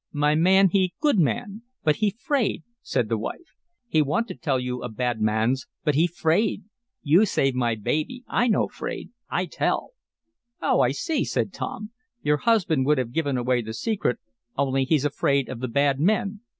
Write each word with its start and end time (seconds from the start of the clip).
"My 0.13 0.33
man 0.33 0.69
he 0.71 0.95
good 0.99 1.19
man 1.19 1.61
but 1.83 1.97
he 1.97 2.09
'fraid," 2.09 2.63
said 2.81 3.07
the 3.07 3.19
wife. 3.19 3.53
"He 3.87 4.01
want 4.01 4.27
to 4.29 4.35
tell 4.35 4.59
you 4.59 4.81
of 4.81 4.95
bad 4.97 5.21
mans, 5.21 5.67
but 5.83 5.93
he 5.93 6.07
'fraid. 6.07 6.63
You 7.03 7.23
save 7.27 7.53
my 7.53 7.75
baby, 7.75 8.23
I 8.27 8.47
no 8.47 8.67
'fraid. 8.67 9.11
I 9.29 9.45
tell." 9.45 9.91
"Oh, 10.59 10.79
I 10.81 10.89
see," 10.91 11.23
said 11.23 11.53
Tom. 11.53 11.91
"Your 12.23 12.37
husband 12.37 12.87
would 12.87 12.97
have 12.97 13.13
given 13.13 13.37
away 13.37 13.61
the 13.61 13.75
secret, 13.75 14.17
only 14.57 14.85
he's 14.85 15.05
afraid 15.05 15.47
of 15.47 15.59
the 15.59 15.67
bad 15.67 15.99
men. 15.99 16.39